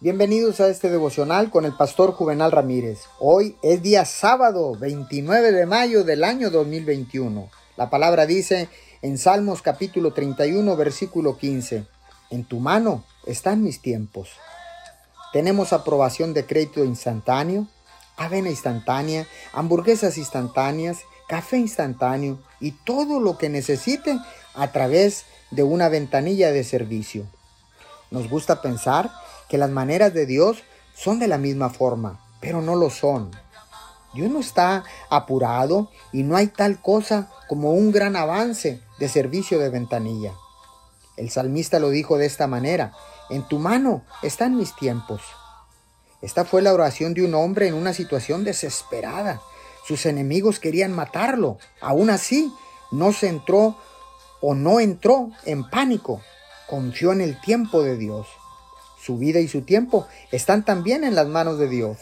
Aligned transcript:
Bienvenidos 0.00 0.60
a 0.60 0.68
este 0.68 0.90
devocional 0.90 1.50
con 1.50 1.64
el 1.64 1.72
pastor 1.72 2.12
Juvenal 2.12 2.52
Ramírez. 2.52 3.00
Hoy 3.18 3.56
es 3.62 3.82
día 3.82 4.04
sábado 4.04 4.76
29 4.78 5.50
de 5.50 5.66
mayo 5.66 6.04
del 6.04 6.22
año 6.22 6.50
2021. 6.50 7.50
La 7.76 7.90
palabra 7.90 8.24
dice 8.24 8.68
en 9.02 9.18
Salmos 9.18 9.60
capítulo 9.60 10.12
31 10.12 10.76
versículo 10.76 11.36
15, 11.36 11.84
En 12.30 12.44
tu 12.44 12.60
mano 12.60 13.02
están 13.26 13.64
mis 13.64 13.82
tiempos. 13.82 14.30
Tenemos 15.32 15.72
aprobación 15.72 16.32
de 16.32 16.46
crédito 16.46 16.84
instantáneo, 16.84 17.66
avena 18.16 18.50
instantánea, 18.50 19.26
hamburguesas 19.52 20.16
instantáneas, 20.16 20.98
café 21.26 21.58
instantáneo 21.58 22.38
y 22.60 22.70
todo 22.70 23.18
lo 23.18 23.36
que 23.36 23.48
necesite 23.48 24.16
a 24.54 24.70
través 24.70 25.24
de 25.50 25.64
una 25.64 25.88
ventanilla 25.88 26.52
de 26.52 26.62
servicio. 26.62 27.26
Nos 28.12 28.30
gusta 28.30 28.62
pensar 28.62 29.10
que 29.48 29.58
las 29.58 29.70
maneras 29.70 30.14
de 30.14 30.26
Dios 30.26 30.62
son 30.94 31.18
de 31.18 31.28
la 31.28 31.38
misma 31.38 31.70
forma, 31.70 32.20
pero 32.40 32.60
no 32.62 32.76
lo 32.76 32.90
son. 32.90 33.30
Dios 34.14 34.30
no 34.30 34.40
está 34.40 34.84
apurado 35.10 35.90
y 36.12 36.22
no 36.22 36.36
hay 36.36 36.48
tal 36.48 36.80
cosa 36.80 37.30
como 37.48 37.72
un 37.72 37.92
gran 37.92 38.16
avance 38.16 38.80
de 38.98 39.08
servicio 39.08 39.58
de 39.58 39.68
ventanilla. 39.70 40.32
El 41.16 41.30
salmista 41.30 41.78
lo 41.78 41.90
dijo 41.90 42.16
de 42.16 42.26
esta 42.26 42.46
manera, 42.46 42.92
en 43.30 43.46
tu 43.46 43.58
mano 43.58 44.02
están 44.22 44.56
mis 44.56 44.74
tiempos. 44.74 45.20
Esta 46.22 46.44
fue 46.44 46.62
la 46.62 46.72
oración 46.72 47.14
de 47.14 47.24
un 47.24 47.34
hombre 47.34 47.68
en 47.68 47.74
una 47.74 47.92
situación 47.92 48.44
desesperada. 48.44 49.40
Sus 49.86 50.06
enemigos 50.06 50.58
querían 50.58 50.92
matarlo. 50.92 51.58
Aún 51.80 52.10
así, 52.10 52.52
no 52.90 53.12
se 53.12 53.28
entró 53.28 53.76
o 54.40 54.54
no 54.54 54.80
entró 54.80 55.30
en 55.44 55.68
pánico. 55.68 56.20
Confió 56.68 57.12
en 57.12 57.20
el 57.20 57.40
tiempo 57.40 57.82
de 57.82 57.96
Dios. 57.96 58.26
Su 59.00 59.18
vida 59.18 59.40
y 59.40 59.48
su 59.48 59.62
tiempo 59.62 60.06
están 60.32 60.64
también 60.64 61.04
en 61.04 61.14
las 61.14 61.26
manos 61.26 61.58
de 61.58 61.68
Dios. 61.68 61.98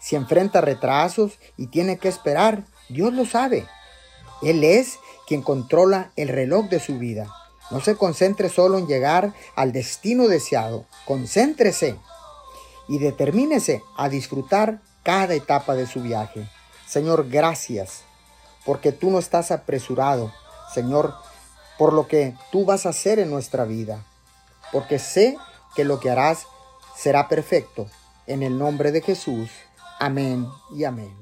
Si 0.00 0.16
enfrenta 0.16 0.60
retrasos 0.60 1.38
y 1.56 1.68
tiene 1.68 1.98
que 1.98 2.08
esperar, 2.08 2.64
Dios 2.88 3.12
lo 3.12 3.26
sabe. 3.26 3.66
Él 4.42 4.64
es 4.64 4.98
quien 5.26 5.42
controla 5.42 6.10
el 6.16 6.28
reloj 6.28 6.68
de 6.68 6.80
su 6.80 6.98
vida. 6.98 7.28
No 7.70 7.80
se 7.80 7.94
concentre 7.94 8.48
solo 8.48 8.78
en 8.78 8.86
llegar 8.86 9.32
al 9.54 9.72
destino 9.72 10.26
deseado. 10.26 10.86
Concéntrese 11.06 11.96
y 12.88 12.98
determínese 12.98 13.82
a 13.96 14.08
disfrutar 14.08 14.80
cada 15.04 15.34
etapa 15.34 15.74
de 15.74 15.86
su 15.86 16.02
viaje. 16.02 16.48
Señor, 16.86 17.28
gracias, 17.28 18.02
porque 18.64 18.90
tú 18.90 19.10
no 19.10 19.20
estás 19.20 19.52
apresurado. 19.52 20.32
Señor, 20.74 21.14
por 21.78 21.92
lo 21.92 22.08
que 22.08 22.34
tú 22.50 22.64
vas 22.64 22.86
a 22.86 22.90
hacer 22.90 23.20
en 23.20 23.30
nuestra 23.30 23.64
vida. 23.64 24.04
Porque 24.72 24.98
sé 24.98 25.36
que 25.74 25.84
lo 25.84 26.00
que 26.00 26.10
harás 26.10 26.46
será 26.96 27.28
perfecto. 27.28 27.86
En 28.26 28.42
el 28.42 28.58
nombre 28.58 28.92
de 28.92 29.00
Jesús. 29.00 29.50
Amén 29.98 30.46
y 30.74 30.84
amén. 30.84 31.16